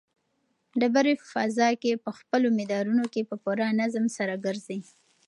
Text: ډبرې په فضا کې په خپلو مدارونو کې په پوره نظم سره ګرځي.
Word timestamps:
ډبرې 0.79 1.13
په 1.19 1.25
فضا 1.33 1.69
کې 1.81 2.01
په 2.05 2.11
خپلو 2.19 2.47
مدارونو 2.59 3.05
کې 3.13 3.21
په 3.29 3.35
پوره 3.43 3.67
نظم 3.81 4.05
سره 4.17 4.33
ګرځي. 4.45 4.79